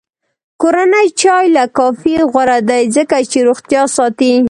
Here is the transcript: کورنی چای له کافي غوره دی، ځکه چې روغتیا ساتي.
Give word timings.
کورنی 0.61 1.07
چای 1.21 1.45
له 1.55 1.63
کافي 1.77 2.15
غوره 2.31 2.59
دی، 2.69 2.83
ځکه 2.95 3.17
چې 3.31 3.39
روغتیا 3.47 3.83
ساتي. 3.95 4.33